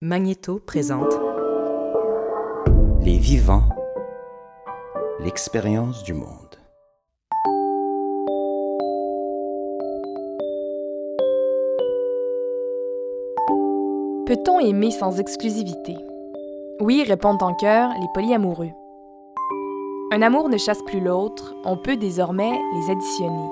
Magnéto 0.00 0.60
présente 0.64 1.12
Les 3.00 3.18
vivants, 3.18 3.68
l'expérience 5.18 6.04
du 6.04 6.14
monde. 6.14 6.28
Peut-on 14.26 14.60
aimer 14.60 14.92
sans 14.92 15.18
exclusivité? 15.18 15.96
Oui, 16.78 17.02
répondent 17.02 17.42
en 17.42 17.54
chœur 17.54 17.90
les 18.00 18.06
polyamoureux. 18.14 18.70
Un 20.12 20.22
amour 20.22 20.48
ne 20.48 20.58
chasse 20.58 20.82
plus 20.86 21.00
l'autre, 21.00 21.56
on 21.64 21.76
peut 21.76 21.96
désormais 21.96 22.52
les 22.52 22.92
additionner. 22.92 23.48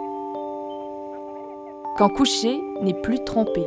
Quand 1.98 2.08
coucher 2.08 2.56
n'est 2.82 3.02
plus 3.02 3.24
trompé. 3.24 3.66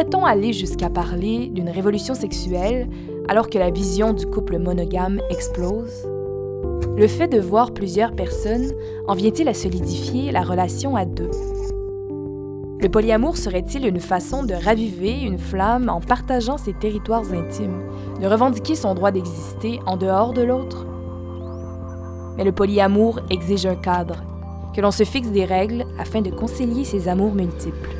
Pourrait-on 0.00 0.24
aller 0.24 0.54
jusqu'à 0.54 0.88
parler 0.88 1.48
d'une 1.48 1.68
révolution 1.68 2.14
sexuelle 2.14 2.88
alors 3.28 3.50
que 3.50 3.58
la 3.58 3.70
vision 3.70 4.14
du 4.14 4.24
couple 4.24 4.58
monogame 4.58 5.20
explose? 5.28 6.08
Le 6.96 7.06
fait 7.06 7.28
de 7.28 7.38
voir 7.38 7.74
plusieurs 7.74 8.12
personnes 8.12 8.72
en 9.06 9.14
vient-il 9.14 9.46
à 9.46 9.52
solidifier 9.52 10.32
la 10.32 10.40
relation 10.40 10.96
à 10.96 11.04
deux? 11.04 11.30
Le 12.80 12.88
polyamour 12.88 13.36
serait-il 13.36 13.86
une 13.86 14.00
façon 14.00 14.42
de 14.42 14.54
raviver 14.54 15.20
une 15.20 15.38
flamme 15.38 15.90
en 15.90 16.00
partageant 16.00 16.56
ses 16.56 16.72
territoires 16.72 17.30
intimes, 17.34 17.82
de 18.22 18.26
revendiquer 18.26 18.76
son 18.76 18.94
droit 18.94 19.10
d'exister 19.10 19.80
en 19.84 19.98
dehors 19.98 20.32
de 20.32 20.40
l'autre? 20.40 20.86
Mais 22.38 22.44
le 22.44 22.52
polyamour 22.52 23.20
exige 23.28 23.66
un 23.66 23.76
cadre, 23.76 24.22
que 24.74 24.80
l'on 24.80 24.92
se 24.92 25.04
fixe 25.04 25.28
des 25.28 25.44
règles 25.44 25.84
afin 25.98 26.22
de 26.22 26.30
concilier 26.30 26.86
ses 26.86 27.06
amours 27.06 27.34
multiples. 27.34 27.90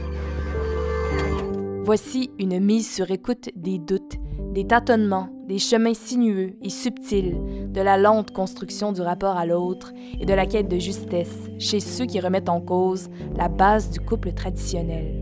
Voici 1.92 2.30
une 2.38 2.60
mise 2.60 2.88
sur 2.88 3.10
écoute 3.10 3.48
des 3.56 3.80
doutes, 3.80 4.14
des 4.54 4.64
tâtonnements, 4.64 5.28
des 5.48 5.58
chemins 5.58 5.92
sinueux 5.92 6.52
et 6.62 6.70
subtils, 6.70 7.36
de 7.66 7.80
la 7.80 7.96
lente 7.96 8.30
construction 8.30 8.92
du 8.92 9.00
rapport 9.00 9.36
à 9.36 9.44
l'autre 9.44 9.92
et 10.20 10.24
de 10.24 10.32
la 10.32 10.46
quête 10.46 10.68
de 10.68 10.78
justesse 10.78 11.34
chez 11.58 11.80
ceux 11.80 12.06
qui 12.06 12.20
remettent 12.20 12.48
en 12.48 12.60
cause 12.60 13.08
la 13.34 13.48
base 13.48 13.90
du 13.90 13.98
couple 13.98 14.30
traditionnel. 14.34 15.16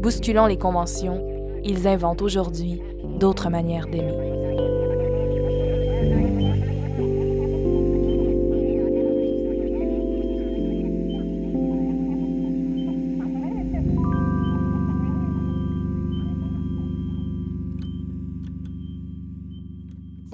Bousculant 0.00 0.46
les 0.46 0.56
conventions, 0.56 1.22
ils 1.62 1.86
inventent 1.86 2.22
aujourd'hui 2.22 2.80
d'autres 3.20 3.50
manières 3.50 3.86
d'aimer. 3.86 4.35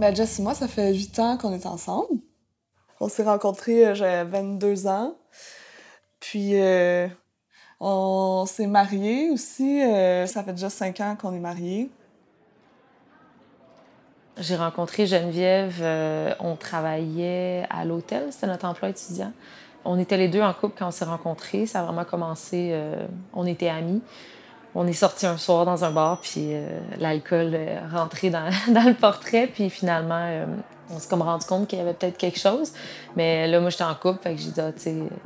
Ben, 0.02 0.12
Jess 0.12 0.40
et 0.40 0.42
moi, 0.42 0.52
ça 0.52 0.66
fait 0.66 0.92
8 0.92 1.20
ans 1.20 1.38
qu'on 1.38 1.52
est 1.52 1.64
ensemble. 1.64 2.18
On 2.98 3.08
s'est 3.08 3.22
rencontrés, 3.22 3.86
euh, 3.86 3.94
j'avais 3.94 4.24
22 4.24 4.88
ans. 4.88 5.14
Puis, 6.18 6.60
euh, 6.60 7.06
on 7.78 8.44
s'est 8.44 8.66
mariés 8.66 9.30
aussi. 9.30 9.80
euh, 9.80 10.26
ça 10.26 10.42
fait 10.42 10.54
déjà 10.54 10.70
5 10.70 10.98
ans 10.98 11.16
qu'on 11.16 11.32
est 11.32 11.38
mariés. 11.38 11.88
J'ai 14.38 14.56
rencontré 14.56 15.06
Geneviève, 15.06 15.80
on 16.40 16.56
travaillait 16.56 17.64
à 17.70 17.84
l'hôtel, 17.84 18.32
c'était 18.32 18.48
notre 18.48 18.64
emploi 18.64 18.88
étudiant. 18.88 19.32
On 19.84 20.00
était 20.00 20.16
les 20.16 20.26
deux 20.26 20.42
en 20.42 20.52
couple 20.52 20.74
quand 20.76 20.88
on 20.88 20.90
s'est 20.90 21.04
rencontrés. 21.04 21.66
Ça 21.66 21.78
a 21.78 21.84
vraiment 21.84 22.04
commencé, 22.04 22.76
on 23.34 23.46
était 23.46 23.68
amis. 23.68 24.02
On 24.74 24.86
est 24.86 24.94
sortis 24.94 25.26
un 25.26 25.36
soir 25.36 25.66
dans 25.66 25.84
un 25.84 25.90
bar, 25.90 26.20
puis 26.20 26.54
euh, 26.54 26.66
l'alcool 26.98 27.54
est 27.54 27.78
rentré 27.92 28.30
dans, 28.30 28.48
dans 28.68 28.84
le 28.84 28.94
portrait, 28.94 29.46
puis 29.46 29.68
finalement, 29.68 30.24
euh, 30.26 30.46
on 30.90 30.98
s'est 30.98 31.08
comme 31.08 31.22
rendu 31.22 31.44
compte 31.46 31.68
qu'il 31.68 31.78
y 31.78 31.82
avait 31.82 31.92
peut-être 31.92 32.16
quelque 32.16 32.38
chose. 32.38 32.72
Mais 33.16 33.46
là, 33.48 33.60
moi, 33.60 33.70
j'étais 33.70 33.84
en 33.84 33.94
couple, 33.94 34.22
fait 34.22 34.34
que 34.34 34.40
j'ai 34.40 34.50
dit, 34.50 34.60
ah, 34.60 34.70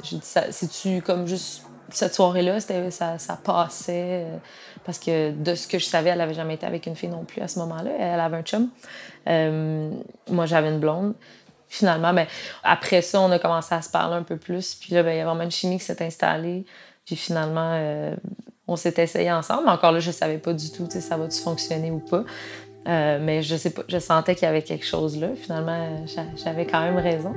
j'ai 0.02 0.18
c'est-tu 0.20 1.00
comme 1.00 1.26
juste 1.26 1.64
cette 1.90 2.14
soirée-là, 2.14 2.58
ça, 2.58 3.38
passait, 3.44 4.24
euh, 4.24 4.36
parce 4.84 4.98
que 4.98 5.30
de 5.30 5.54
ce 5.54 5.68
que 5.68 5.78
je 5.78 5.84
savais, 5.84 6.10
elle 6.10 6.20
avait 6.20 6.34
jamais 6.34 6.54
été 6.54 6.66
avec 6.66 6.86
une 6.86 6.96
fille 6.96 7.08
non 7.08 7.24
plus 7.24 7.40
à 7.40 7.46
ce 7.46 7.60
moment-là. 7.60 7.90
Elle 7.98 8.20
avait 8.20 8.38
un 8.38 8.42
chum. 8.42 8.68
Moi, 10.28 10.46
j'avais 10.46 10.68
une 10.68 10.80
blonde. 10.80 11.14
Finalement, 11.68 12.12
ben, 12.12 12.26
après 12.64 13.02
ça, 13.02 13.20
on 13.20 13.30
a 13.30 13.38
commencé 13.38 13.74
à 13.74 13.82
se 13.82 13.90
parler 13.90 14.16
un 14.16 14.22
peu 14.22 14.36
plus. 14.36 14.74
Puis 14.74 14.94
là, 14.94 15.04
ben, 15.04 15.12
il 15.12 15.18
y 15.18 15.20
a 15.20 15.24
vraiment 15.24 15.44
une 15.44 15.50
chimie 15.50 15.78
qui 15.78 15.84
s'est 15.84 16.04
installée. 16.04 16.64
Puis 17.04 17.14
finalement, 17.14 17.72
on 18.68 18.76
s'est 18.76 18.94
essayé 18.98 19.30
ensemble. 19.32 19.68
Encore 19.68 19.92
là, 19.92 20.00
je 20.00 20.10
savais 20.10 20.38
pas 20.38 20.52
du 20.52 20.70
tout, 20.70 20.86
ça 20.90 21.16
va-tu 21.16 21.40
fonctionner 21.40 21.90
ou 21.90 21.98
pas. 22.00 22.24
Euh, 22.88 23.18
mais 23.20 23.42
je 23.42 23.56
sais 23.56 23.70
pas, 23.70 23.82
je 23.88 23.98
sentais 23.98 24.34
qu'il 24.34 24.44
y 24.44 24.48
avait 24.48 24.62
quelque 24.62 24.86
chose 24.86 25.18
là. 25.18 25.28
Finalement, 25.34 26.06
j'a- 26.06 26.34
j'avais 26.36 26.66
quand 26.66 26.80
même 26.80 26.98
raison. 26.98 27.34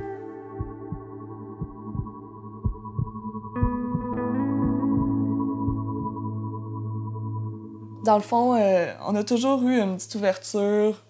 Dans 8.04 8.16
le 8.16 8.22
fond, 8.22 8.54
euh, 8.54 8.92
on 9.06 9.14
a 9.14 9.22
toujours 9.24 9.62
eu 9.62 9.78
une 9.78 9.96
petite 9.96 10.14
ouverture 10.14 11.02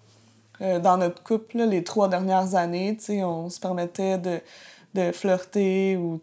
euh, 0.61 0.79
dans 0.79 0.97
notre 0.97 1.23
couple 1.23 1.57
les 1.59 1.83
trois 1.83 2.09
dernières 2.09 2.55
années. 2.55 2.97
on 3.23 3.49
se 3.49 3.59
permettait 3.59 4.17
de, 4.17 4.39
de 4.93 5.11
flirter 5.11 5.95
ou. 5.97 6.19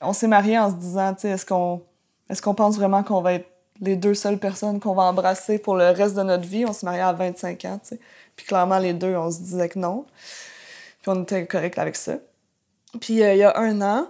On 0.00 0.12
s'est 0.12 0.28
mariés 0.28 0.58
en 0.58 0.70
se 0.70 0.76
disant, 0.76 1.16
est-ce 1.22 1.46
qu'on 1.46 1.80
est 2.30 2.40
qu'on 2.40 2.54
pense 2.54 2.76
vraiment 2.76 3.02
qu'on 3.02 3.20
va 3.20 3.34
être 3.34 3.48
les 3.80 3.96
deux 3.96 4.14
seules 4.14 4.38
personnes 4.38 4.80
qu'on 4.80 4.94
va 4.94 5.04
embrasser 5.04 5.58
pour 5.58 5.76
le 5.76 5.90
reste 5.90 6.16
de 6.16 6.22
notre 6.22 6.46
vie? 6.46 6.64
On 6.66 6.72
s'est 6.72 6.86
mariés 6.86 7.02
à 7.02 7.12
25 7.12 7.64
ans, 7.64 7.80
tu 7.82 7.90
sais. 7.90 8.00
Puis 8.36 8.46
clairement, 8.46 8.78
les 8.78 8.92
deux, 8.92 9.14
on 9.16 9.30
se 9.30 9.38
disait 9.38 9.68
que 9.68 9.78
non. 9.78 10.06
Puis 11.02 11.10
on 11.10 11.22
était 11.22 11.46
correct 11.46 11.78
avec 11.78 11.96
ça. 11.96 12.14
Puis 13.00 13.22
euh, 13.22 13.34
il 13.34 13.38
y 13.38 13.42
a 13.42 13.58
un 13.58 13.80
an, 13.82 14.06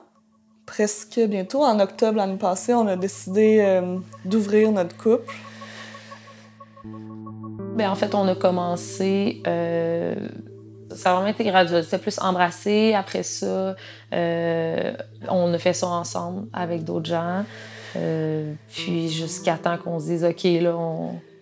presque 0.67 1.19
bientôt, 1.21 1.63
en 1.63 1.81
octobre 1.81 2.19
l'année 2.19 2.37
passée, 2.37 2.75
on 2.75 2.87
a 2.87 2.97
décidé 2.97 3.61
euh, 3.61 3.99
d'ouvrir 4.25 4.73
notre 4.73 4.97
couple. 4.97 5.35
Ben, 7.75 7.91
en 7.91 7.95
fait, 7.95 8.15
on 8.15 8.29
a 8.29 8.35
commencé. 8.35 9.43
euh, 9.47 10.15
ça 10.95 11.11
a 11.11 11.15
vraiment 11.15 11.31
été 11.31 11.45
graduel. 11.45 11.85
C'était 11.85 11.99
plus 11.99 12.19
embrasser. 12.19 12.93
Après 12.93 13.23
ça, 13.23 13.75
on 14.13 15.55
a 15.55 15.59
fait 15.59 15.73
ça 15.73 15.87
ensemble 15.87 16.49
avec 16.53 16.85
d'autres 16.85 17.07
gens. 17.07 17.45
Euh, 17.97 18.55
puis 18.69 19.09
jusqu'à 19.11 19.57
temps 19.57 19.77
qu'on 19.77 19.99
se 19.99 20.07
dise, 20.07 20.25
OK, 20.25 20.45
là, 20.45 20.77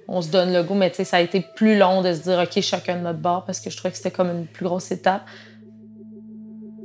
on, 0.08 0.22
se 0.22 0.30
donne 0.30 0.52
le 0.52 0.62
goût. 0.62 0.74
Mais 0.74 0.90
tu 0.90 0.96
sais, 0.96 1.04
ça 1.04 1.18
a 1.18 1.20
été 1.20 1.44
plus 1.54 1.78
long 1.78 2.02
de 2.02 2.12
se 2.12 2.22
dire, 2.22 2.38
OK, 2.38 2.60
chacun 2.60 2.96
de 2.96 3.02
notre 3.02 3.18
bord, 3.18 3.44
parce 3.44 3.60
que 3.60 3.70
je 3.70 3.76
trouvais 3.76 3.90
que 3.90 3.96
c'était 3.96 4.10
comme 4.10 4.30
une 4.30 4.46
plus 4.46 4.64
grosse 4.64 4.90
étape. 4.90 5.22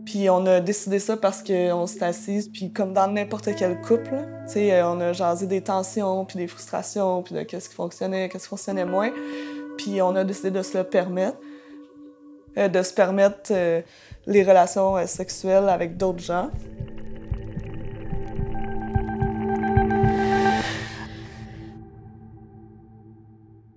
Puis 0.06 0.30
on 0.30 0.46
a 0.46 0.60
décidé 0.60 1.00
ça 1.00 1.18
parce 1.18 1.42
qu'on 1.42 1.88
s'est 1.88 2.04
assise, 2.04 2.50
puis 2.50 2.72
comme 2.72 2.94
dans 2.94 3.08
n'importe 3.08 3.50
quel 3.58 3.82
couple, 3.82 4.12
tu 4.46 4.54
sais, 4.54 4.74
euh, 4.74 4.88
on 4.88 5.02
a 5.02 5.14
jasé 5.14 5.48
des 5.48 5.62
tensions, 5.62 6.26
puis 6.26 6.38
des 6.38 6.48
frustrations, 6.48 7.24
puis 7.24 7.34
de 7.34 7.42
qu'est-ce 7.42 7.70
qui 7.70 7.76
fonctionnait, 7.76 8.30
qu'est-ce 8.30 8.44
qui 8.44 8.50
fonctionnait 8.50 8.86
moins. 8.86 9.12
Puis 9.78 10.02
on 10.04 10.16
a 10.16 10.24
décidé 10.24 10.52
de 10.52 10.62
se 10.62 10.78
le 10.78 10.84
permettre, 10.84 11.40
euh, 12.58 12.68
de 12.68 12.84
se 12.84 12.94
permettre 12.94 13.52
les 14.28 14.44
relations 14.44 15.06
sexuelles 15.08 15.70
avec 15.70 15.98
d'autres 15.98 16.24
gens. 16.24 16.52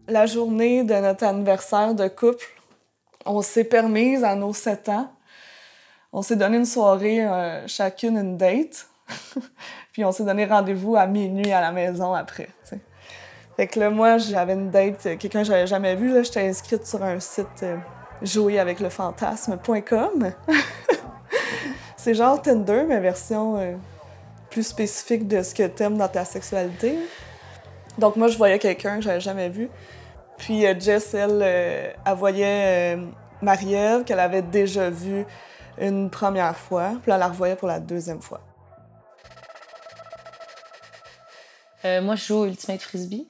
La 0.09 0.27
journée 0.27 0.85
de 0.85 0.95
notre 0.95 1.25
anniversaire 1.25 1.95
de 1.95 2.09
couple, 2.09 2.47
on 3.27 3.43
s'est 3.43 3.65
permise 3.65 4.25
à 4.25 4.35
nos 4.35 4.53
sept 4.53 4.89
ans 4.89 5.11
on 6.13 6.23
s'est 6.23 6.37
donné 6.37 6.57
une 6.57 6.65
soirée, 6.65 7.25
euh, 7.25 7.67
chacune 7.67 8.17
une 8.17 8.37
date. 8.37 8.87
puis 9.93 10.05
on 10.05 10.12
s'est 10.12 10.25
donné 10.25 10.44
rendez-vous 10.47 10.94
à 10.97 11.06
minuit 11.06 11.53
à 11.53 11.61
la 11.61 11.73
maison 11.73 12.15
après. 12.15 12.49
Fait 13.56 13.67
que 13.67 13.81
là, 13.81 13.91
moi, 13.91 14.19
j'avais 14.19 14.55
une 14.55 14.71
date, 14.71 15.06
euh, 15.06 15.17
quelqu'un 15.17 15.41
que 15.41 15.49
j'avais 15.49 15.67
jamais 15.67 15.97
vu. 15.97 16.12
Là, 16.12 16.23
j'étais 16.23 16.49
inscrite 16.49 16.87
sur 16.87 17.03
un 17.03 17.19
site 17.19 17.47
euh, 17.62 17.77
joueraveclefantasme.com. 18.23 20.32
C'est 21.97 22.15
genre 22.15 22.41
Tinder, 22.41 22.85
mais 22.87 23.00
version 23.00 23.59
euh, 23.59 23.75
plus 24.50 24.62
spécifique 24.62 25.27
de 25.27 25.43
ce 25.43 25.55
que 25.55 25.67
t'aimes 25.67 25.99
dans 25.99 26.09
ta 26.09 26.25
sexualité. 26.25 26.97
Donc 27.99 28.17
moi, 28.17 28.29
je 28.29 28.38
voyais 28.38 28.61
quelqu'un 28.61 28.97
que 28.97 29.03
j'avais 29.03 29.21
jamais 29.21 29.49
vu. 29.49 29.69
Puis 30.38 30.67
euh, 30.67 30.75
Jess, 30.79 31.14
elle, 31.14 31.40
euh, 31.43 31.93
elle 32.06 32.14
voyait 32.14 32.96
euh, 32.96 33.06
Marie-Ève 33.43 34.05
qu'elle 34.05 34.20
avait 34.20 34.43
déjà 34.43 34.88
vue 34.90 35.26
une 35.81 36.11
première 36.11 36.56
fois, 36.56 36.94
puis 37.02 37.12
elle 37.12 37.20
la 37.20 37.29
revoyait 37.29 37.56
pour 37.56 37.69
la 37.69 37.81
deuxième 37.81 38.23
fois. 38.23 38.40
Euh, 41.85 42.02
moi, 42.02 42.17
je 42.17 42.25
joue 42.25 42.37
au 42.37 42.46
Ultimate 42.46 42.81
Frisbee. 42.81 43.29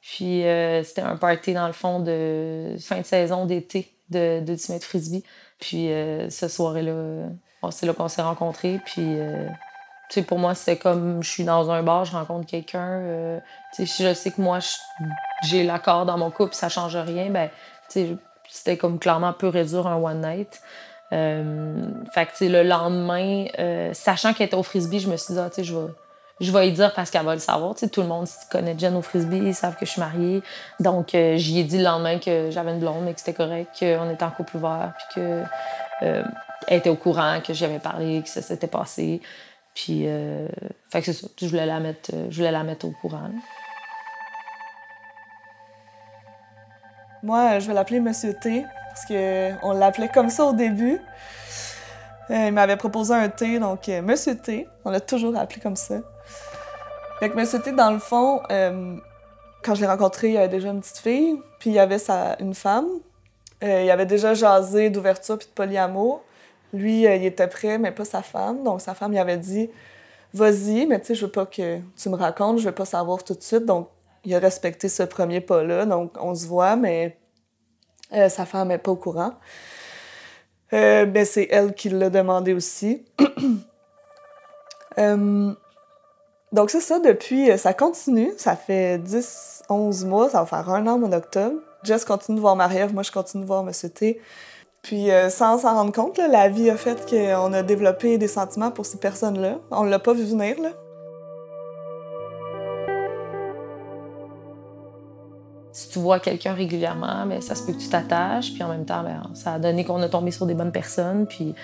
Puis 0.00 0.44
euh, 0.46 0.82
c'était 0.82 1.02
un 1.02 1.16
party, 1.16 1.52
dans 1.52 1.66
le 1.66 1.72
fond, 1.72 2.00
de 2.00 2.76
fin 2.80 3.00
de 3.00 3.06
saison 3.06 3.44
d'été 3.44 3.94
de, 4.08 4.40
d'Ultimate 4.40 4.82
Frisbee. 4.82 5.24
Puis 5.58 5.92
euh, 5.92 6.30
ce 6.30 6.48
soir-là, 6.48 7.28
c'est 7.70 7.86
là 7.86 7.92
qu'on 7.92 8.08
s'est 8.08 8.22
rencontrés. 8.22 8.80
Puis, 8.86 9.18
pour 10.26 10.38
moi, 10.38 10.54
c'était 10.54 10.76
comme 10.76 11.22
je 11.22 11.30
suis 11.30 11.44
dans 11.44 11.70
un 11.70 11.82
bar, 11.82 12.04
je 12.04 12.12
rencontre 12.12 12.46
quelqu'un. 12.46 13.40
sais, 13.72 13.86
si 13.86 14.04
je 14.04 14.12
sais 14.14 14.30
que 14.30 14.40
moi, 14.40 14.58
j'ai 15.44 15.62
l'accord 15.62 16.06
dans 16.06 16.18
mon 16.18 16.30
couple, 16.30 16.54
ça 16.54 16.68
change 16.68 16.96
rien, 16.96 17.30
ben, 17.30 17.48
c'était 18.48 18.76
comme 18.76 18.98
clairement 18.98 19.32
peu 19.32 19.48
réduire 19.48 19.86
un 19.86 19.96
one 19.96 20.20
night. 20.20 20.60
fait 21.10 22.26
que, 22.26 22.44
le 22.44 22.62
lendemain, 22.62 23.46
sachant 23.92 24.32
qu'elle 24.32 24.46
était 24.46 24.56
au 24.56 24.62
frisbee, 24.62 25.00
je 25.00 25.08
me 25.08 25.16
suis 25.16 25.34
dit, 25.34 25.40
ah, 25.40 25.50
je 25.56 25.74
vais 25.74 25.92
je 26.40 26.50
vais 26.52 26.68
y 26.68 26.72
dire 26.72 26.92
parce 26.94 27.10
qu'elle 27.10 27.24
va 27.24 27.34
le 27.34 27.40
savoir. 27.40 27.74
Tout 27.74 28.00
le 28.00 28.06
monde 28.06 28.26
connaît 28.50 28.76
Jen 28.78 28.96
au 28.96 29.02
frisbee, 29.02 29.36
ils 29.38 29.54
savent 29.54 29.76
que 29.76 29.84
je 29.84 29.90
suis 29.90 30.00
mariée. 30.00 30.42
Donc, 30.80 31.14
euh, 31.14 31.36
j'y 31.36 31.60
ai 31.60 31.64
dit 31.64 31.78
le 31.78 31.84
lendemain 31.84 32.18
que 32.18 32.50
j'avais 32.50 32.72
une 32.72 32.80
blonde, 32.80 33.04
mais 33.04 33.12
que 33.12 33.20
c'était 33.20 33.34
correct, 33.34 33.68
qu'on 33.78 34.10
était 34.10 34.24
en 34.24 34.30
couple 34.30 34.56
ouvert, 34.56 34.92
puis 34.96 35.06
qu'elle 35.14 35.48
euh, 36.02 36.22
était 36.68 36.88
au 36.88 36.96
courant, 36.96 37.40
que 37.46 37.52
j'avais 37.52 37.78
parlé, 37.78 38.22
que 38.22 38.28
ça 38.28 38.40
s'était 38.40 38.66
passé. 38.66 39.20
Puis, 39.74 40.02
euh, 40.06 40.48
fait 40.90 41.00
que 41.00 41.06
c'est 41.06 41.12
ça. 41.12 41.28
Je 41.40 41.46
voulais 41.46 41.66
la 41.66 41.80
mettre, 41.80 42.10
je 42.28 42.36
voulais 42.36 42.50
la 42.50 42.64
mettre 42.64 42.86
au 42.86 42.90
courant. 42.90 43.30
Moi, 47.22 47.58
je 47.58 47.66
vais 47.66 47.74
l'appeler 47.74 48.00
Monsieur 48.00 48.34
T, 48.34 48.64
parce 48.88 49.06
qu'on 49.06 49.72
l'appelait 49.72 50.08
comme 50.08 50.30
ça 50.30 50.44
au 50.44 50.52
début. 50.52 51.00
il 52.30 52.52
m'avait 52.52 52.76
proposé 52.76 53.14
un 53.14 53.28
thé, 53.28 53.58
donc 53.58 53.88
Monsieur 53.88 54.36
T, 54.36 54.66
on 54.84 54.90
l'a 54.90 55.00
toujours 55.00 55.36
appelé 55.36 55.60
comme 55.60 55.76
ça. 55.76 55.96
Fait 57.20 57.28
que 57.28 57.44
c'était 57.44 57.72
dans 57.72 57.90
le 57.90 57.98
fond, 57.98 58.40
euh, 58.50 58.96
quand 59.62 59.74
je 59.74 59.82
l'ai 59.82 59.86
rencontré, 59.86 60.28
il 60.28 60.34
y 60.34 60.38
avait 60.38 60.48
déjà 60.48 60.68
une 60.68 60.80
petite 60.80 60.96
fille, 60.96 61.38
puis 61.58 61.68
il 61.68 61.74
y 61.74 61.78
avait 61.78 61.98
sa, 61.98 62.36
une 62.40 62.54
femme. 62.54 62.88
Euh, 63.62 63.82
il 63.82 63.90
avait 63.90 64.06
déjà 64.06 64.32
jasé 64.32 64.88
d'ouverture 64.88 65.36
puis 65.36 65.46
de 65.46 65.52
polyamour. 65.52 66.22
Lui, 66.72 67.06
euh, 67.06 67.16
il 67.16 67.24
était 67.24 67.48
prêt, 67.48 67.78
mais 67.78 67.92
pas 67.92 68.04
sa 68.04 68.22
femme. 68.22 68.62
Donc 68.62 68.80
sa 68.80 68.94
femme, 68.94 69.12
il 69.12 69.18
avait 69.18 69.38
dit 69.38 69.70
Vas-y, 70.32 70.86
mais 70.86 71.00
tu 71.00 71.06
sais, 71.06 71.14
je 71.14 71.26
veux 71.26 71.32
pas 71.32 71.46
que 71.46 71.80
tu 71.96 72.08
me 72.08 72.16
racontes, 72.16 72.58
je 72.58 72.66
veux 72.66 72.74
pas 72.74 72.84
savoir 72.84 73.24
tout 73.24 73.34
de 73.34 73.42
suite. 73.42 73.64
Donc 73.64 73.88
il 74.24 74.34
a 74.34 74.38
respecté 74.38 74.88
ce 74.88 75.02
premier 75.02 75.40
pas-là. 75.40 75.86
Donc 75.86 76.12
on 76.20 76.34
se 76.34 76.46
voit, 76.46 76.76
mais 76.76 77.18
sa 78.10 78.46
femme 78.46 78.68
n'est 78.68 78.78
pas 78.78 78.92
au 78.92 78.96
courant. 78.96 79.32
ben, 80.70 81.24
c'est 81.24 81.48
elle 81.50 81.74
qui 81.74 81.88
l'a 81.88 82.10
demandé 82.10 82.54
aussi. 82.54 83.04
Donc 86.52 86.70
c'est 86.70 86.80
ça, 86.80 86.98
depuis, 86.98 87.50
euh, 87.50 87.56
ça 87.56 87.74
continue. 87.74 88.32
Ça 88.36 88.56
fait 88.56 88.98
10, 88.98 89.62
11 89.68 90.04
mois, 90.04 90.30
ça 90.30 90.40
va 90.40 90.46
faire 90.46 90.68
un 90.70 90.86
an 90.86 91.02
en 91.02 91.12
octobre. 91.12 91.56
Jess 91.84 92.04
continue 92.04 92.36
de 92.36 92.40
voir 92.40 92.56
Marie-Ève, 92.56 92.92
moi 92.92 93.02
je 93.02 93.12
continue 93.12 93.42
de 93.42 93.46
voir 93.46 93.66
M. 93.66 93.90
T. 93.90 94.20
Puis 94.82 95.10
euh, 95.10 95.28
sans 95.28 95.58
s'en 95.58 95.74
rendre 95.74 95.92
compte, 95.92 96.18
la 96.18 96.48
vie 96.48 96.70
a 96.70 96.76
fait 96.76 97.08
qu'on 97.08 97.52
a 97.52 97.62
développé 97.62 98.18
des 98.18 98.28
sentiments 98.28 98.70
pour 98.70 98.86
ces 98.86 98.98
personnes-là. 98.98 99.58
On 99.70 99.84
l'a 99.84 99.98
pas 99.98 100.14
vu 100.14 100.24
venir, 100.24 100.60
là. 100.60 100.70
Si 105.72 105.88
tu 105.88 105.98
vois 105.98 106.18
quelqu'un 106.18 106.52
régulièrement, 106.52 107.24
mais 107.26 107.36
ben, 107.36 107.42
ça 107.42 107.54
se 107.54 107.64
peut 107.64 107.72
que 107.72 107.78
tu 107.78 107.88
t'attaches, 107.88 108.52
puis 108.52 108.62
en 108.62 108.68
même 108.68 108.84
temps, 108.84 109.02
ben, 109.02 109.22
ça 109.34 109.54
a 109.54 109.58
donné 109.58 109.84
qu'on 109.84 110.02
a 110.02 110.08
tombé 110.08 110.30
sur 110.30 110.46
des 110.46 110.54
bonnes 110.54 110.72
personnes, 110.72 111.26
puis 111.26 111.54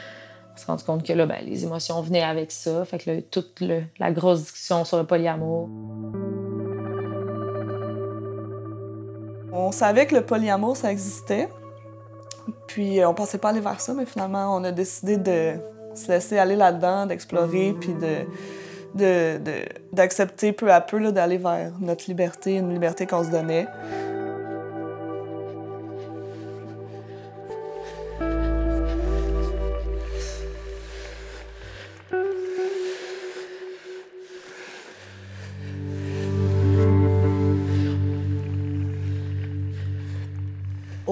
on 0.55 0.57
s'est 0.57 0.67
rendu 0.67 0.85
compte 0.85 1.03
que 1.03 1.13
là, 1.13 1.27
ben, 1.27 1.39
les 1.45 1.65
émotions 1.65 2.01
venaient 2.03 2.23
avec 2.23 2.53
ça. 2.53 2.85
Fait 2.85 2.99
que 2.99 3.11
là, 3.11 3.21
toute 3.31 3.63
la 3.99 4.13
grosse 4.13 4.43
discussion 4.43 4.85
sur 4.85 4.99
le 4.99 5.05
polyamour. 5.05 5.69
On 9.53 9.73
savait 9.73 10.07
que 10.07 10.15
le 10.15 10.25
polyamour, 10.25 10.77
ça 10.77 10.93
existait. 10.93 11.49
Puis 12.67 13.01
euh, 13.01 13.09
on 13.09 13.15
pensait 13.15 13.39
pas 13.39 13.51
aller 13.51 13.61
vers 13.61 13.81
ça, 13.81 13.95
mais 13.95 14.07
finalement, 14.07 14.57
on 14.57 14.65
a 14.65 14.73
décidé 14.73 15.17
de 15.17 15.55
se 15.95 16.09
laisser 16.09 16.39
aller 16.39 16.57
là-dedans, 16.57 17.07
d'explorer, 17.07 17.75
puis 17.81 17.95
de, 17.95 19.39
d'accepter 19.93 20.53
peu 20.53 20.73
à 20.73 20.81
peu 20.81 21.13
d'aller 21.13 21.39
vers 21.39 21.73
notre 21.81 22.05
liberté, 22.09 22.57
une 22.57 22.73
liberté 22.73 23.07
qu'on 23.07 23.25
se 23.25 23.31
donnait. 23.31 23.67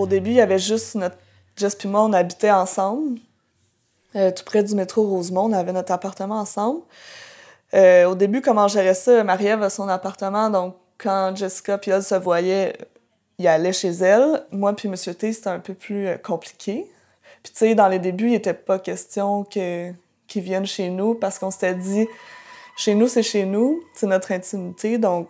au 0.04 0.06
début, 0.06 0.30
il 0.30 0.36
y 0.36 0.40
avait 0.40 0.58
juste 0.58 0.94
notre. 0.94 1.16
Jess 1.56 1.74
puis 1.74 1.88
moi, 1.88 2.02
on 2.02 2.12
habitait 2.12 2.50
ensemble, 2.50 3.18
euh, 4.16 4.30
tout 4.30 4.44
près 4.44 4.62
du 4.62 4.74
métro 4.74 5.06
Rosemont. 5.06 5.44
On 5.44 5.52
avait 5.52 5.72
notre 5.72 5.92
appartement 5.92 6.40
ensemble. 6.40 6.80
Euh, 7.74 8.04
au 8.06 8.14
début, 8.14 8.40
comment 8.40 8.68
gérait 8.68 8.94
ça? 8.94 9.24
Marie-Ève 9.24 9.62
a 9.62 9.70
son 9.70 9.88
appartement, 9.88 10.50
donc 10.50 10.76
quand 10.98 11.34
Jessica 11.34 11.78
puis 11.78 11.90
elle 11.90 12.02
se 12.02 12.14
voyaient, 12.14 12.76
il 13.38 13.48
allait 13.48 13.72
chez 13.72 13.90
elle. 13.90 14.44
Moi 14.52 14.74
puis 14.74 14.88
Monsieur 14.88 15.14
T, 15.14 15.32
c'était 15.32 15.48
un 15.48 15.58
peu 15.58 15.74
plus 15.74 16.06
euh, 16.06 16.16
compliqué. 16.16 16.90
Puis 17.42 17.52
tu 17.52 17.58
sais, 17.58 17.74
dans 17.74 17.88
les 17.88 17.98
débuts, 17.98 18.26
il 18.26 18.32
n'était 18.32 18.54
pas 18.54 18.78
question 18.78 19.44
que 19.44 19.92
qu'ils 20.26 20.42
viennent 20.42 20.66
chez 20.66 20.88
nous 20.88 21.14
parce 21.14 21.38
qu'on 21.38 21.50
s'était 21.50 21.74
dit, 21.74 22.06
chez 22.76 22.94
nous, 22.94 23.08
c'est 23.08 23.22
chez 23.22 23.44
nous, 23.44 23.82
c'est 23.94 24.06
notre 24.06 24.32
intimité, 24.32 24.98
donc 24.98 25.28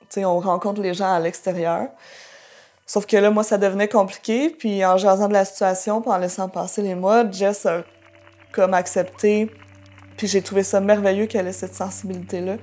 tu 0.00 0.20
sais, 0.20 0.24
on 0.24 0.40
rencontre 0.40 0.80
les 0.80 0.94
gens 0.94 1.12
à 1.12 1.20
l'extérieur. 1.20 1.88
Sauf 2.86 3.04
que 3.04 3.16
là, 3.16 3.30
moi, 3.30 3.42
ça 3.42 3.58
devenait 3.58 3.88
compliqué. 3.88 4.50
Puis 4.50 4.84
en 4.84 4.96
jasant 4.96 5.28
de 5.28 5.32
la 5.32 5.44
situation, 5.44 6.00
puis 6.00 6.10
en 6.10 6.18
laissant 6.18 6.48
passer 6.48 6.82
les 6.82 6.94
mois, 6.94 7.28
Jess 7.30 7.66
a 7.66 7.82
comme 8.52 8.74
accepté. 8.74 9.50
Puis 10.16 10.28
j'ai 10.28 10.40
trouvé 10.40 10.62
ça 10.62 10.80
merveilleux 10.80 11.26
qu'elle 11.26 11.48
ait 11.48 11.52
cette 11.52 11.74
sensibilité-là. 11.74 12.56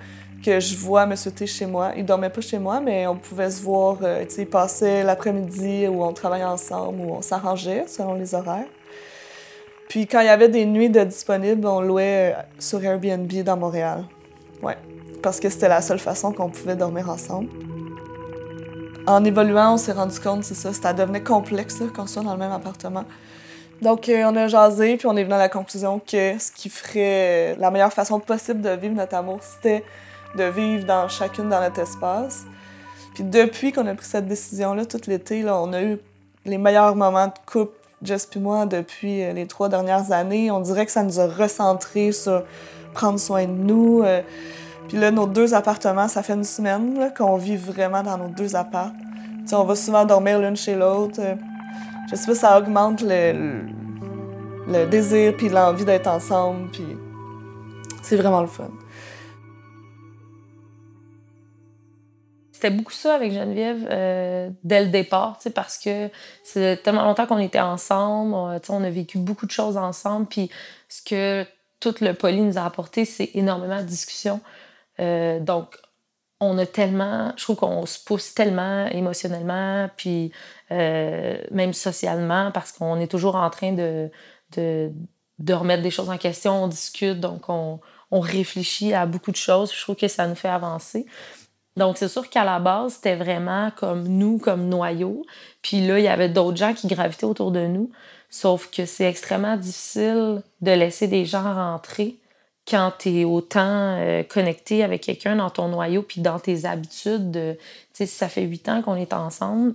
Que 0.44 0.60
je 0.60 0.76
vois 0.76 1.04
M. 1.04 1.16
T 1.16 1.46
chez 1.46 1.66
moi. 1.66 1.92
Il 1.96 2.06
dormait 2.06 2.30
pas 2.30 2.42
chez 2.42 2.60
moi, 2.60 2.80
mais 2.80 3.06
on 3.06 3.18
pouvait 3.18 3.52
se 3.52 3.62
voir. 3.62 3.98
Euh, 4.02 4.26
il 4.38 4.50
passait 4.50 5.04
l'après-midi 5.04 5.88
où 5.88 6.04
on 6.04 6.14
travaillait 6.14 6.44
ensemble, 6.46 7.00
où 7.02 7.12
on 7.14 7.22
s'arrangeait 7.22 7.86
selon 7.88 8.16
les 8.16 8.34
horaires. 8.34 8.68
Puis 9.88 10.08
quand 10.08 10.22
il 10.22 10.26
y 10.26 10.30
avait 10.30 10.50
des 10.50 10.66
nuits 10.66 10.90
de 10.90 11.04
disponibles, 11.04 11.68
on 11.68 11.80
louait 11.80 12.34
euh, 12.36 12.42
sur 12.60 12.84
Airbnb 12.84 13.32
dans 13.44 13.58
Montréal. 13.58 14.06
Ouais. 14.62 14.78
Parce 15.22 15.40
que 15.40 15.50
c'était 15.50 15.70
la 15.70 15.82
seule 15.82 16.00
façon 16.00 16.34
qu'on 16.34 16.50
pouvait 16.50 16.76
dormir 16.76 17.10
ensemble. 17.10 17.50
En 19.06 19.26
évoluant, 19.26 19.74
on 19.74 19.78
s'est 19.78 19.92
rendu 19.92 20.18
compte, 20.20 20.46
c'est 20.46 20.56
ça, 20.56 20.72
ça 20.72 20.94
devenait 20.94 21.22
complexe 21.22 21.82
qu'on 21.94 22.08
soit 22.08 22.24
dans 22.24 22.32
le 22.32 22.40
même 22.40 22.54
appartement. 22.54 23.04
Donc, 23.82 24.08
euh, 24.08 24.24
on 24.26 24.36
a 24.38 24.48
jasé, 24.48 24.96
puis 24.96 25.08
on 25.08 25.18
est 25.18 25.24
venu 25.24 25.34
à 25.34 25.38
la 25.38 25.50
conclusion 25.50 26.00
que 26.00 26.40
ce 26.40 26.52
qui 26.54 26.70
ferait 26.70 27.58
la 27.60 27.70
meilleure 27.70 27.92
façon 27.92 28.22
possible 28.22 28.62
de 28.62 28.70
vivre 28.70 28.96
notre 28.96 29.16
amour, 29.16 29.40
c'était 29.42 29.84
de 30.38 30.46
vivre 30.46 30.86
dans 30.86 31.10
chacune 31.10 31.50
dans 31.50 31.60
notre 31.60 31.80
espace. 31.80 32.46
Puis 33.14 33.26
depuis 33.26 33.74
qu'on 33.74 33.86
a 33.88 33.94
pris 33.94 34.06
cette 34.06 34.28
décision-là, 34.28 34.86
tout 34.86 35.02
l'été, 35.08 35.44
on 35.50 35.74
a 35.74 35.82
eu 35.82 36.00
les 36.46 36.58
meilleurs 36.58 36.96
moments 36.96 37.28
de 37.28 37.34
couple, 37.46 37.76
Jess 38.02 38.26
puis 38.26 38.40
moi, 38.40 38.66
depuis 38.66 39.22
euh, 39.22 39.34
les 39.34 39.48
trois 39.48 39.68
dernières 39.68 40.12
années. 40.14 40.50
On 40.50 40.62
dirait 40.62 40.86
que 40.86 40.92
ça 40.92 41.04
nous 41.04 41.20
a 41.20 41.28
recentrés 41.28 42.14
sur 42.14 42.44
prendre 42.94 43.20
soin 43.20 43.46
de 43.46 43.52
nous. 43.52 44.02
Euh, 44.04 44.22
puis 44.88 44.98
là, 44.98 45.12
nos 45.12 45.28
deux 45.28 45.54
appartements, 45.54 46.08
ça 46.08 46.24
fait 46.24 46.34
une 46.34 46.44
semaine 46.44 47.12
qu'on 47.18 47.38
vit 47.38 47.58
vraiment 47.58 48.04
dans 48.04 48.18
nos 48.18 48.28
deux 48.28 48.56
appartements. 48.56 48.98
on 49.52 49.64
va 49.64 49.76
souvent 49.76 50.06
dormir 50.06 50.40
l'une 50.40 50.56
chez 50.56 50.76
l'autre. 50.76 51.20
Je 52.10 52.16
sais 52.16 52.26
pas, 52.26 52.36
ça 52.36 52.58
augmente 52.58 53.02
le, 53.02 53.66
désir 54.86 55.36
puis 55.38 55.50
l'envie 55.50 55.86
d'être 55.86 56.08
ensemble. 56.08 56.70
Puis 56.72 56.86
c'est 58.02 58.18
vraiment 58.18 58.42
le 58.42 58.48
fun. 58.48 58.70
C'était 62.52 62.70
beaucoup 62.70 62.94
ça 62.94 63.16
avec 63.16 63.34
Geneviève 63.34 63.88
euh, 63.92 64.50
dès 64.64 64.86
le 64.86 64.90
départ, 64.90 65.38
parce 65.54 65.78
que 65.78 66.10
c'est 66.46 66.82
tellement 66.82 67.04
longtemps 67.04 67.26
qu'on 67.26 67.40
était 67.40 67.60
ensemble, 67.60 68.34
on, 68.34 68.58
on 68.70 68.84
a 68.86 68.90
vécu 68.90 69.18
beaucoup 69.18 69.46
de 69.46 69.52
choses 69.52 69.76
ensemble, 69.76 70.28
puis 70.28 70.50
ce 70.88 71.02
que 71.02 71.46
tout 71.82 71.96
le 72.00 72.14
poly 72.14 72.40
nous 72.40 72.58
a 72.58 72.64
apporté, 72.64 73.04
c'est 73.04 73.32
énormément 73.34 73.82
de 73.82 73.88
discussions. 73.88 74.40
Euh, 75.00 75.40
donc, 75.40 75.78
on 76.40 76.58
a 76.58 76.66
tellement, 76.66 77.34
je 77.38 77.44
trouve 77.44 77.56
qu'on 77.56 77.86
se 77.86 78.04
pousse 78.04 78.34
tellement 78.34 78.88
émotionnellement, 78.88 79.90
puis 79.96 80.32
euh, 80.72 81.38
même 81.52 81.74
socialement, 81.74 82.52
parce 82.52 82.72
qu'on 82.72 83.00
est 83.00 83.08
toujours 83.08 83.36
en 83.36 83.50
train 83.50 83.72
de, 83.72 84.10
de, 84.58 85.54
remettre 85.54 85.84
des 85.84 85.92
choses 85.92 86.10
en 86.10 86.18
question, 86.18 86.64
on 86.64 86.68
discute, 86.68 87.20
donc 87.20 87.50
on, 87.50 87.80
on 88.12 88.20
réfléchit 88.20 88.94
à 88.94 89.06
beaucoup 89.06 89.32
de 89.32 89.38
choses. 89.38 89.74
Je 89.74 89.82
trouve 89.82 89.96
que 89.96 90.08
ça 90.08 90.28
nous 90.28 90.36
fait 90.36 90.50
avancer. 90.50 91.06
Donc, 91.76 91.98
c'est 91.98 92.08
sûr 92.08 92.30
qu'à 92.30 92.44
la 92.44 92.60
base, 92.60 92.96
c'était 92.96 93.16
vraiment 93.16 93.72
comme 93.76 94.08
nous, 94.08 94.38
comme 94.38 94.70
noyau. 94.70 95.26
Puis 95.62 95.86
là, 95.86 95.98
il 95.98 96.06
y 96.06 96.08
avait 96.08 96.30
d'autres 96.30 96.58
gens 96.58 96.74
qui 96.74 96.88
gravitaient 96.88 97.26
autour 97.26 97.52
de 97.52 97.66
nous. 97.66 97.90
Sauf 98.30 98.70
que 98.70 98.86
c'est 98.86 99.06
extrêmement 99.06 99.58
difficile 99.58 100.44
de 100.62 100.72
laisser 100.72 101.08
des 101.08 101.26
gens 101.26 101.54
rentrer 101.54 102.18
quand 102.68 102.94
tu 102.98 103.10
es 103.10 103.24
autant 103.26 103.98
euh, 104.00 104.24
connecté 104.24 104.84
avec 104.84 105.02
quelqu'un 105.02 105.36
dans 105.36 105.50
ton 105.50 105.68
noyau 105.68 106.02
puis 106.02 106.22
dans 106.22 106.40
tes 106.40 106.66
habitudes, 106.66 107.32
tu 107.34 107.58
sais, 107.94 108.06
si 108.06 108.16
ça 108.16 108.30
fait 108.30 108.44
huit 108.44 108.68
ans 108.70 108.82
qu'on 108.82 108.96
est 108.96 109.14
ensemble, 109.14 109.74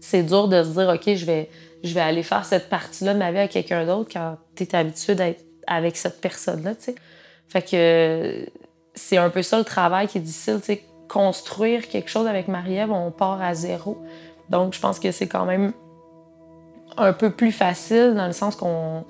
c'est 0.00 0.22
dur 0.22 0.48
de 0.48 0.62
se 0.62 0.70
dire, 0.70 0.88
OK, 0.88 1.14
je 1.14 1.24
vais, 1.24 1.48
je 1.82 1.94
vais 1.94 2.00
aller 2.00 2.22
faire 2.22 2.44
cette 2.44 2.68
partie-là 2.68 3.14
de 3.14 3.18
ma 3.18 3.30
vie 3.30 3.38
avec 3.38 3.52
quelqu'un 3.52 3.86
d'autre 3.86 4.10
quand 4.12 4.36
tu 4.56 4.64
es 4.64 4.74
habitué 4.74 5.14
d'être 5.14 5.44
avec 5.66 5.96
cette 5.96 6.20
personne-là. 6.20 6.72
Fait 7.48 7.62
que 7.62 8.46
c'est 8.94 9.16
un 9.16 9.30
peu 9.30 9.42
ça 9.42 9.58
le 9.58 9.64
travail 9.64 10.08
qui 10.08 10.18
est 10.18 10.22
difficile, 10.22 10.58
tu 10.60 10.66
sais. 10.66 10.84
Construire 11.08 11.88
quelque 11.88 12.10
chose 12.10 12.26
avec 12.26 12.48
Marie-Ève, 12.48 12.92
on 12.92 13.10
part 13.10 13.40
à 13.40 13.54
zéro. 13.54 13.96
Donc, 14.50 14.74
je 14.74 14.80
pense 14.80 14.98
que 14.98 15.10
c'est 15.10 15.26
quand 15.26 15.46
même 15.46 15.72
un 16.98 17.14
peu 17.14 17.30
plus 17.30 17.52
facile 17.52 18.12
dans 18.14 18.26
le 18.26 18.34
sens 18.34 18.56
qu'on 18.56 19.04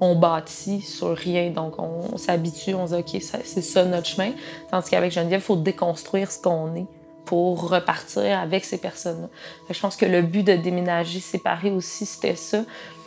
on 0.00 0.14
bâtit 0.14 0.80
sur 0.80 1.16
rien. 1.16 1.50
Donc, 1.50 1.78
on, 1.78 2.16
s'habitue, 2.16 2.74
on 2.74 2.86
se 2.86 2.94
dit, 2.94 3.00
OK, 3.00 3.22
c'est 3.22 3.62
ça 3.62 3.84
notre 3.84 4.06
chemin. 4.06 4.32
Tandis 4.70 4.90
qu'avec 4.90 5.12
Geneviève, 5.12 5.40
il 5.40 5.44
faut 5.44 5.56
déconstruire 5.56 6.30
ce 6.30 6.40
qu'on 6.40 6.74
est 6.74 6.86
pour 7.24 7.68
repartir 7.68 8.38
avec 8.38 8.64
ces 8.64 8.78
personnes-là. 8.78 9.28
Je 9.68 9.80
pense 9.80 9.96
que 9.96 10.06
le 10.06 10.22
but 10.22 10.44
de 10.44 10.54
déménager 10.54 11.20
séparé 11.20 11.70
aussi, 11.70 12.06
c'était 12.06 12.36
ça. 12.36 12.62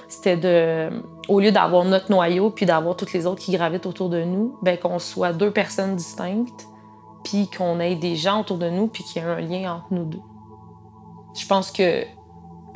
C'était 0.10 0.38
de, 0.38 0.89
au 1.27 1.39
lieu 1.39 1.51
d'avoir 1.51 1.86
notre 1.86 2.12
noyau 2.12 2.50
puis 2.50 2.65
d'avoir 2.65 2.96
toutes 2.96 3.13
les 3.13 3.27
autres 3.27 3.41
qui 3.41 3.51
gravitent 3.51 3.86
autour 3.86 4.10
de 4.10 4.24
nous, 4.24 4.58
ben 4.62 4.77
qu'on 4.77 4.98
soit 4.98 5.34
deux 5.34 5.51
personnes 5.51 5.96
distinctes, 5.96 6.67
puis 7.24 7.48
qu'on 7.48 7.79
ait 7.79 7.96
des 7.96 8.15
gens 8.15 8.41
autour 8.41 8.58
de 8.58 8.69
nous, 8.69 8.88
puis 8.88 9.03
qu'il 9.03 9.22
y 9.22 9.25
ait 9.25 9.27
un 9.27 9.39
lien 9.39 9.75
entre 9.75 9.86
nous 9.91 10.05
deux. 10.05 10.22
Je 11.36 11.46
pense 11.46 11.72
que 11.72 12.05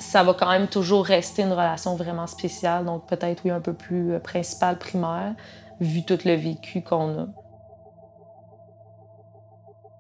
ça 0.04 0.24
va 0.24 0.34
quand 0.34 0.50
même 0.50 0.68
toujours 0.68 1.06
rester 1.06 1.44
une 1.44 1.52
relation 1.52 1.96
vraiment 1.96 2.28
spéciale, 2.28 2.86
donc 2.86 3.08
peut-être 3.08 3.44
oui 3.46 3.52
un 3.52 3.62
peu 3.62 3.74
plus 3.74 4.14
euh, 4.14 4.20
principale, 4.20 4.78
primaire, 4.78 5.34
vu 5.80 6.04
tout 6.04 6.20
le 6.26 6.36
vécu 6.36 6.82
qu'on 6.82 7.20
a. 7.20 7.28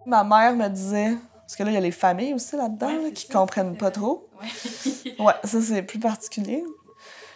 Ma 0.05 0.23
mère 0.23 0.55
me 0.55 0.67
disait, 0.67 1.17
parce 1.41 1.55
que 1.55 1.63
là, 1.63 1.71
il 1.71 1.73
y 1.73 1.77
a 1.77 1.81
les 1.81 1.91
familles 1.91 2.33
aussi 2.33 2.55
là-dedans 2.57 3.11
qui 3.15 3.29
comprennent 3.29 3.77
pas 3.77 3.91
trop. 3.91 4.27
Ouais, 5.19 5.33
ça, 5.43 5.61
c'est 5.61 5.83
plus 5.83 5.99
particulier. 5.99 6.63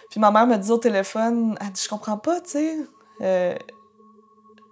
Puis 0.10 0.20
ma 0.20 0.32
mère 0.32 0.48
me 0.48 0.58
dit 0.58 0.72
au 0.72 0.78
téléphone, 0.78 1.58
elle 1.62 1.72
dit, 1.72 1.82
je 1.84 1.90
comprends 1.90 2.18
pas, 2.18 2.42
tu 2.42 2.50
sais. 2.50 2.78
Euh, 3.22 3.56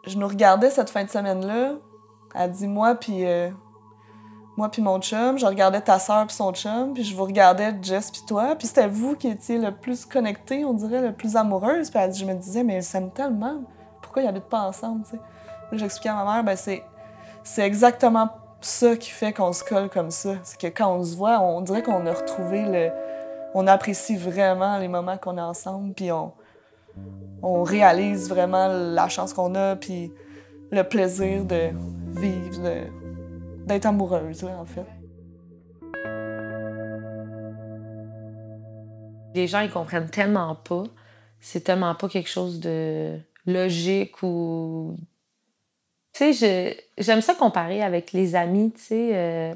je 0.06 0.18
nous 0.18 0.28
regardais 0.28 0.70
cette 0.70 0.90
fin 0.90 1.04
de 1.04 1.10
semaine-là. 1.10 1.76
Elle 2.34 2.52
dit, 2.52 2.68
moi, 2.68 2.96
puis 2.96 3.26
euh, 3.26 3.50
moi 4.58 4.70
puis 4.70 4.82
mon 4.82 5.00
chum, 5.02 5.38
je 5.38 5.46
regardais 5.46 5.82
ta 5.82 6.00
sœur 6.00 6.26
puis 6.28 6.36
son 6.36 6.54
chum, 6.54 6.94
puis 6.94 7.04
je 7.04 7.16
vous 7.16 7.26
regardais 7.26 7.76
Jess 7.82 8.10
puis 8.12 8.22
toi, 8.28 8.56
puis 8.56 8.68
c'était 8.68 8.88
vous 8.88 9.16
qui 9.16 9.28
étiez 9.28 9.58
le 9.58 9.72
plus 9.72 10.06
connecté, 10.06 10.64
on 10.64 10.74
dirait, 10.74 11.02
le 11.02 11.12
plus 11.12 11.36
amoureuse. 11.36 11.90
Puis 11.90 12.02
je 12.14 12.26
me 12.26 12.34
disais, 12.34 12.64
mais 12.64 12.78
ils 12.78 12.84
s'aiment 12.84 13.12
tellement, 13.12 13.64
pourquoi 14.02 14.22
ils 14.22 14.28
habitent 14.28 14.50
pas 14.50 14.62
ensemble, 14.62 15.04
tu 15.04 15.12
sais? 15.12 15.20
J'expliquais 15.74 16.10
à 16.10 16.24
ma 16.24 16.36
mère, 16.36 16.44
ben 16.44 16.56
c'est, 16.56 16.84
c'est 17.44 17.64
exactement 17.64 18.30
ça 18.62 18.96
qui 18.96 19.10
fait 19.10 19.34
qu'on 19.34 19.52
se 19.52 19.64
colle 19.64 19.90
comme 19.90 20.12
ça. 20.12 20.36
C'est 20.44 20.60
que 20.60 20.68
quand 20.68 20.92
on 20.96 21.04
se 21.04 21.16
voit, 21.16 21.40
on 21.40 21.62
dirait 21.62 21.84
qu'on 21.84 22.06
a 22.06 22.14
retrouvé 22.14 22.64
le... 22.66 22.92
On 23.54 23.68
apprécie 23.68 24.16
vraiment 24.16 24.78
les 24.78 24.88
moments 24.88 25.18
qu'on 25.18 25.38
est 25.38 25.42
ensemble, 25.42 25.94
puis 25.94 26.12
on, 26.12 26.34
on 27.42 27.64
réalise 27.64 28.30
vraiment 28.30 28.68
la 28.68 29.08
chance 29.08 29.34
qu'on 29.34 29.56
a, 29.56 29.76
puis 29.76 30.12
le 30.72 30.84
plaisir 30.84 31.46
de 31.46 31.70
vivre, 32.08 32.62
d'être 33.66 33.86
amoureuse, 33.86 34.44
en 34.44 34.66
fait. 34.66 34.86
Les 39.34 39.48
gens, 39.48 39.60
ils 39.60 39.70
comprennent 39.70 40.10
tellement 40.10 40.56
pas. 40.56 40.84
C'est 41.42 41.62
tellement 41.62 41.94
pas 41.96 42.08
quelque 42.08 42.30
chose 42.30 42.60
de 42.60 43.18
logique 43.46 44.24
ou. 44.24 44.96
Tu 46.14 46.34
sais, 46.34 46.78
j'aime 46.98 47.22
ça 47.22 47.36
comparer 47.36 47.84
avec 47.84 48.14
les 48.14 48.36
amis, 48.36 48.72
tu 48.72 48.82
sais. 48.82 49.10
Euh, 49.14 49.54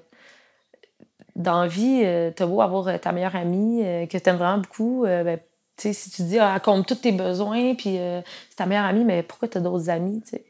dans 1.36 1.66
vie, 1.68 2.02
euh, 2.04 2.32
t'as 2.36 2.46
beau 2.46 2.60
avoir 2.60 2.90
euh, 2.90 2.98
ta 2.98 3.14
meilleure 3.14 3.38
amie 3.38 3.82
que 4.10 4.18
t'aimes 4.18 4.36
vraiment 4.36 4.58
beaucoup, 4.58 5.04
ben, 5.06 5.40
tu 5.78 5.84
sais, 5.84 5.94
si 5.94 6.10
tu 6.10 6.24
dis, 6.24 6.38
ah, 6.38 6.60
compte 6.60 6.86
tous 6.86 6.96
tes 6.96 7.14
besoins, 7.14 7.76
puis 7.76 7.98
c'est 8.50 8.56
ta 8.58 8.66
meilleure 8.66 8.84
amie, 8.84 9.06
mais 9.06 9.24
pourquoi 9.24 9.48
t'as 9.48 9.62
d'autres 9.62 9.90
amis, 9.90 10.22
tu 10.22 10.32
sais? 10.32 10.46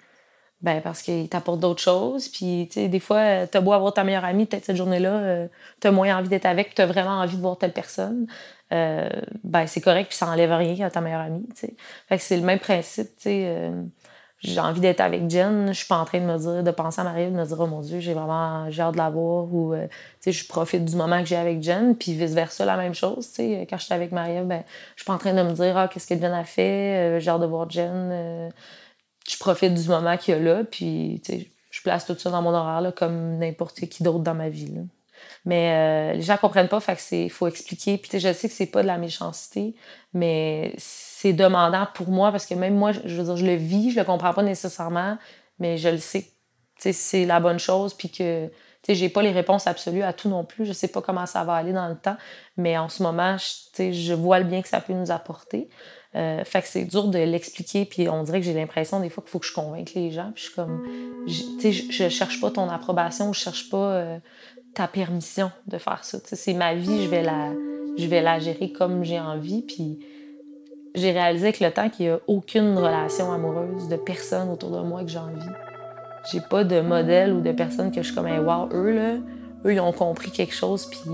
Ben 0.61 0.81
parce 0.81 1.01
qu'il 1.01 1.29
t'apporte 1.29 1.61
d'autres 1.61 1.81
choses. 1.81 2.27
Puis, 2.27 2.67
tu 2.69 2.81
sais, 2.81 2.87
des 2.89 2.99
fois, 2.99 3.47
t'as 3.47 3.61
beau 3.61 3.71
avoir 3.71 3.93
ta 3.93 4.03
meilleure 4.03 4.25
amie, 4.25 4.45
peut-être 4.45 4.65
cette 4.65 4.75
journée-là, 4.75 5.13
euh, 5.13 5.47
t'as 5.79 5.91
moins 5.91 6.17
envie 6.17 6.27
d'être 6.27 6.45
avec, 6.45 6.75
t'as 6.75 6.85
vraiment 6.85 7.19
envie 7.19 7.37
de 7.37 7.41
voir 7.41 7.57
telle 7.57 7.71
personne. 7.71 8.27
Euh, 8.73 9.09
ben 9.43 9.65
c'est 9.67 9.81
correct, 9.81 10.09
puis 10.09 10.17
ça 10.17 10.27
enlève 10.27 10.51
rien 10.51 10.85
à 10.85 10.89
ta 10.91 10.99
meilleure 11.01 11.21
amie, 11.21 11.47
tu 11.55 11.67
sais. 11.67 11.73
Fait 12.09 12.17
que 12.17 12.23
c'est 12.23 12.35
le 12.35 12.43
même 12.43 12.59
principe, 12.59 13.07
tu 13.15 13.23
sais. 13.23 13.45
Euh, 13.47 13.83
j'ai 14.39 14.59
envie 14.59 14.81
d'être 14.81 15.01
avec 15.01 15.29
Jen, 15.29 15.67
je 15.67 15.73
suis 15.73 15.87
pas 15.87 15.97
en 15.97 16.05
train 16.05 16.19
de 16.19 16.25
me 16.25 16.37
dire, 16.37 16.63
de 16.63 16.71
penser 16.71 17.01
à 17.01 17.03
Marie, 17.03 17.25
de 17.25 17.31
me 17.31 17.45
dire, 17.45 17.57
oh 17.59 17.67
mon 17.67 17.81
Dieu, 17.81 17.99
j'ai 17.99 18.13
vraiment, 18.13 18.69
j'ai 18.69 18.81
hâte 18.81 18.93
de 18.93 18.97
la 18.97 19.09
voir, 19.09 19.45
ou, 19.53 19.73
tu 19.75 19.87
sais, 20.19 20.31
je 20.31 20.47
profite 20.47 20.85
du 20.85 20.95
moment 20.95 21.19
que 21.19 21.25
j'ai 21.25 21.35
avec 21.35 21.61
Jen, 21.63 21.95
puis 21.95 22.13
vice-versa, 22.13 22.63
la 22.65 22.77
même 22.77 22.93
chose, 22.93 23.27
tu 23.29 23.35
sais. 23.35 23.67
Quand 23.69 23.77
j'étais 23.77 23.95
avec 23.95 24.11
Marie, 24.11 24.41
ben, 24.43 24.63
je 24.95 25.01
suis 25.01 25.07
pas 25.07 25.13
en 25.13 25.17
train 25.17 25.33
de 25.33 25.41
me 25.43 25.51
dire, 25.51 25.77
ah, 25.77 25.87
qu'est-ce 25.87 26.07
que 26.07 26.15
Jen 26.15 26.31
a 26.31 26.43
fait, 26.43 27.19
j'ai 27.19 27.29
hâte 27.29 27.41
de 27.41 27.47
voir 27.47 27.69
Jen 27.69 28.51
je 29.27 29.37
profite 29.37 29.73
du 29.73 29.87
moment 29.87 30.17
qu'il 30.17 30.33
y 30.33 30.37
a 30.37 30.39
là, 30.39 30.63
puis 30.63 31.21
je 31.69 31.81
place 31.81 32.05
tout 32.05 32.17
ça 32.17 32.29
dans 32.29 32.41
mon 32.41 32.53
horaire 32.53 32.81
là, 32.81 32.91
comme 32.91 33.37
n'importe 33.37 33.79
qui 33.81 34.03
d'autre 34.03 34.19
dans 34.19 34.35
ma 34.35 34.49
vie. 34.49 34.73
Mais 35.45 36.13
euh, 36.13 36.13
les 36.13 36.21
gens 36.21 36.37
comprennent 36.37 36.67
pas, 36.67 36.79
fait 36.79 36.95
que 36.95 37.01
c'est 37.01 37.29
faut 37.29 37.47
expliquer. 37.47 37.97
Puis 37.97 38.19
je 38.19 38.33
sais 38.33 38.49
que 38.49 38.55
c'est 38.55 38.65
pas 38.65 38.81
de 38.81 38.87
la 38.87 38.97
méchanceté, 38.97 39.75
mais 40.13 40.73
c'est 40.77 41.33
demandant 41.33 41.87
pour 41.93 42.09
moi 42.09 42.31
parce 42.31 42.45
que 42.45 42.53
même 42.53 42.75
moi, 42.75 42.91
je 42.91 43.15
veux 43.15 43.23
dire, 43.23 43.37
je 43.37 43.45
le 43.45 43.55
vis, 43.55 43.91
je 43.91 43.99
le 43.99 44.05
comprends 44.05 44.33
pas 44.33 44.43
nécessairement, 44.43 45.17
mais 45.59 45.77
je 45.77 45.89
le 45.89 45.97
sais. 45.97 46.31
C'est 46.77 47.25
la 47.25 47.41
bonne 47.41 47.59
chose, 47.59 47.93
puis 47.93 48.09
que 48.09 48.49
j'ai 48.87 49.09
pas 49.09 49.21
les 49.21 49.31
réponses 49.31 49.67
absolues 49.67 50.03
à 50.03 50.13
tout 50.13 50.29
non 50.29 50.45
plus. 50.45 50.65
Je 50.65 50.71
sais 50.71 50.87
pas 50.87 51.01
comment 51.01 51.25
ça 51.25 51.43
va 51.43 51.55
aller 51.55 51.73
dans 51.73 51.89
le 51.89 51.97
temps, 51.97 52.15
mais 52.55 52.77
en 52.77 52.87
ce 52.87 53.03
moment, 53.03 53.35
je, 53.37 53.91
je 53.91 54.13
vois 54.13 54.39
le 54.39 54.45
bien 54.45 54.61
que 54.61 54.69
ça 54.69 54.79
peut 54.79 54.93
nous 54.93 55.11
apporter. 55.11 55.69
Euh, 56.15 56.43
fait 56.43 56.61
que 56.61 56.67
c'est 56.67 56.85
dur 56.85 57.07
de 57.07 57.19
l'expliquer, 57.19 57.85
puis 57.85 58.09
on 58.09 58.23
dirait 58.23 58.39
que 58.39 58.45
j'ai 58.45 58.53
l'impression 58.53 58.99
des 58.99 59.09
fois 59.09 59.23
qu'il 59.23 59.29
faut 59.29 59.39
que 59.39 59.45
je 59.45 59.53
convainque 59.53 59.93
les 59.93 60.09
gens. 60.09 60.31
Puis 60.33 60.43
je 60.43 60.47
suis 60.47 60.55
comme, 60.55 60.83
tu 61.27 61.61
sais, 61.61 61.71
je 61.71 62.09
cherche 62.09 62.41
pas 62.41 62.49
ton 62.49 62.67
approbation, 62.67 63.31
je 63.31 63.39
cherche 63.39 63.69
pas 63.69 63.91
euh, 63.91 64.17
ta 64.73 64.87
permission 64.87 65.51
de 65.67 65.77
faire 65.77 66.03
ça. 66.03 66.17
c'est 66.23 66.53
ma 66.53 66.73
vie, 66.73 67.03
je 67.03 67.09
vais 67.09 67.21
la, 67.21 67.53
je 67.97 68.07
vais 68.07 68.21
la 68.21 68.39
gérer 68.39 68.71
comme 68.71 69.03
j'ai 69.03 69.19
envie. 69.19 69.61
Puis 69.61 69.99
j'ai 70.95 71.11
réalisé 71.11 71.53
que 71.53 71.63
le 71.63 71.71
temps 71.71 71.89
qu'il 71.89 72.07
y 72.07 72.09
a 72.09 72.19
aucune 72.27 72.75
relation 72.75 73.31
amoureuse 73.31 73.87
de 73.87 73.95
personne 73.95 74.49
autour 74.49 74.71
de 74.71 74.81
moi 74.81 75.03
que 75.03 75.09
j'ai 75.09 75.19
envie. 75.19 75.45
J'ai 76.31 76.41
pas 76.41 76.63
de 76.63 76.81
modèle 76.81 77.33
ou 77.33 77.41
de 77.41 77.51
personne 77.51 77.91
que 77.91 78.01
je 78.01 78.07
suis 78.07 78.15
comme, 78.15 78.27
hey, 78.27 78.39
wow, 78.39 78.67
eux 78.73 78.91
là, 78.91 79.13
eux 79.65 79.73
ils 79.73 79.79
ont 79.79 79.91
compris 79.91 80.31
quelque 80.31 80.53
chose, 80.53 80.87
puis 80.87 81.11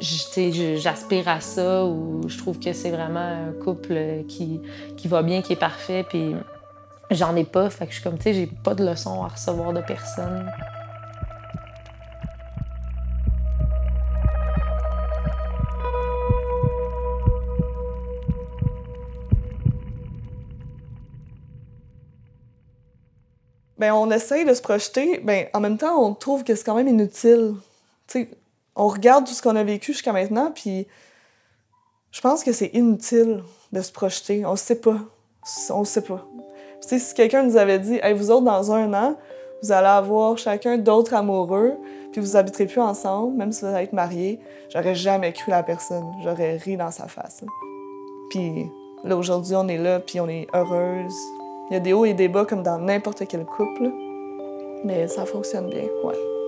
j'aspire 0.00 1.28
à 1.28 1.40
ça 1.40 1.84
ou 1.84 2.22
je 2.26 2.38
trouve 2.38 2.58
que 2.58 2.72
c'est 2.72 2.90
vraiment 2.90 3.20
un 3.20 3.52
couple 3.52 4.24
qui, 4.28 4.60
qui 4.96 5.08
va 5.08 5.22
bien, 5.22 5.42
qui 5.42 5.52
est 5.52 5.56
parfait, 5.56 6.04
puis 6.08 6.34
j'en 7.10 7.36
ai 7.36 7.44
pas. 7.44 7.70
Fait 7.70 7.86
que 7.86 7.90
je 7.92 7.96
suis 7.96 8.04
comme, 8.04 8.16
tu 8.16 8.24
sais, 8.24 8.34
j'ai 8.34 8.46
pas 8.46 8.74
de 8.74 8.84
leçons 8.84 9.22
à 9.22 9.28
recevoir 9.28 9.72
de 9.72 9.80
personne. 9.80 10.50
Ben, 23.78 23.94
on 23.94 24.10
essaye 24.10 24.44
de 24.44 24.52
se 24.52 24.60
projeter. 24.60 25.20
Ben, 25.24 25.46
en 25.54 25.60
même 25.60 25.78
temps, 25.78 26.04
on 26.04 26.14
trouve 26.14 26.44
que 26.44 26.54
c'est 26.54 26.64
quand 26.64 26.74
même 26.74 26.88
inutile. 26.88 27.54
Tu 28.06 28.24
sais, 28.24 28.30
on 28.76 28.88
regarde 28.88 29.26
tout 29.26 29.32
ce 29.32 29.42
qu'on 29.42 29.56
a 29.56 29.64
vécu 29.64 29.92
jusqu'à 29.92 30.12
maintenant, 30.12 30.50
puis 30.54 30.86
je 32.10 32.20
pense 32.20 32.42
que 32.42 32.52
c'est 32.52 32.70
inutile 32.74 33.42
de 33.72 33.80
se 33.80 33.92
projeter. 33.92 34.44
On 34.44 34.56
sait 34.56 34.80
pas. 34.80 34.98
On 35.70 35.84
sait 35.84 36.02
pas. 36.02 36.26
si 36.80 37.14
quelqu'un 37.14 37.42
nous 37.42 37.56
avait 37.56 37.78
dit, 37.78 37.98
hey, 38.02 38.14
vous 38.14 38.30
autres, 38.30 38.44
dans 38.44 38.72
un 38.72 38.92
an, 38.94 39.16
vous 39.62 39.72
allez 39.72 39.86
avoir 39.86 40.38
chacun 40.38 40.78
d'autres 40.78 41.14
amoureux, 41.14 41.76
puis 42.12 42.20
vous 42.20 42.36
habiterez 42.36 42.66
plus 42.66 42.80
ensemble, 42.80 43.36
même 43.36 43.52
si 43.52 43.60
vous 43.60 43.66
allez 43.68 43.84
être 43.84 43.92
mariés, 43.92 44.40
j'aurais 44.72 44.94
jamais 44.94 45.32
cru 45.32 45.50
la 45.50 45.62
personne. 45.62 46.04
J'aurais 46.24 46.56
ri 46.56 46.76
dans 46.76 46.90
sa 46.90 47.06
face. 47.06 47.44
Puis 48.30 48.70
là, 49.04 49.16
aujourd'hui, 49.16 49.54
on 49.56 49.68
est 49.68 49.78
là, 49.78 50.00
puis 50.00 50.20
on 50.20 50.28
est 50.28 50.46
heureuse. 50.54 51.14
Il 51.70 51.74
y 51.74 51.76
a 51.76 51.80
des 51.80 51.92
hauts 51.92 52.04
et 52.04 52.14
des 52.14 52.28
bas 52.28 52.44
comme 52.44 52.62
dans 52.62 52.78
n'importe 52.78 53.22
quel 53.28 53.44
couple, 53.44 53.90
mais 54.84 55.06
ça 55.08 55.24
fonctionne 55.24 55.68
bien, 55.68 55.84
ouais. 56.04 56.39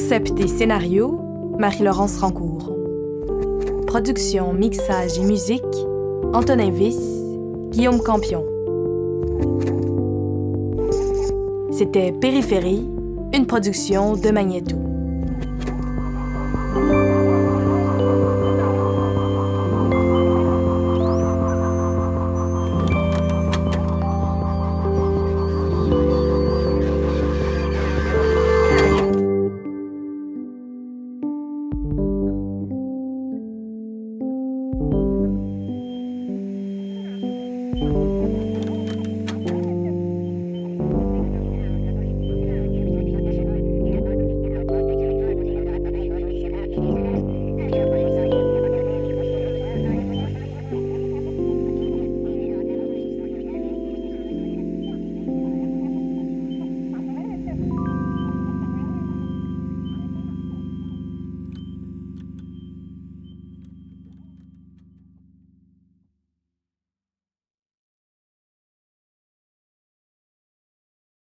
Concept 0.00 0.40
et 0.40 0.48
scénario, 0.48 1.20
Marie-Laurence 1.58 2.16
Rancourt. 2.16 2.74
Production, 3.86 4.54
mixage 4.54 5.18
et 5.18 5.22
musique, 5.22 5.62
Antonin 6.32 6.70
Viss, 6.70 6.96
Guillaume 7.70 8.00
Campion. 8.00 8.42
C'était 11.70 12.12
Périphérie, 12.12 12.88
une 13.34 13.46
production 13.46 14.14
de 14.16 14.30
Magneto. 14.30 14.76